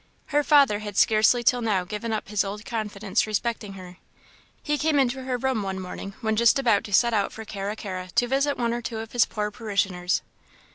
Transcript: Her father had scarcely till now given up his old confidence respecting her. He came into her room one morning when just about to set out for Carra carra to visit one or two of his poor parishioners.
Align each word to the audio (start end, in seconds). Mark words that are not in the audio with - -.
Her 0.29 0.43
father 0.43 0.79
had 0.79 0.97
scarcely 0.97 1.43
till 1.43 1.61
now 1.61 1.83
given 1.83 2.11
up 2.11 2.29
his 2.29 2.43
old 2.43 2.65
confidence 2.65 3.27
respecting 3.27 3.73
her. 3.73 3.97
He 4.63 4.79
came 4.79 4.97
into 4.97 5.21
her 5.25 5.37
room 5.37 5.61
one 5.61 5.79
morning 5.79 6.15
when 6.21 6.35
just 6.35 6.57
about 6.57 6.83
to 6.85 6.91
set 6.91 7.13
out 7.13 7.31
for 7.31 7.45
Carra 7.45 7.75
carra 7.75 8.09
to 8.15 8.27
visit 8.27 8.57
one 8.57 8.73
or 8.73 8.81
two 8.81 8.97
of 8.97 9.11
his 9.11 9.25
poor 9.25 9.51
parishioners. 9.51 10.23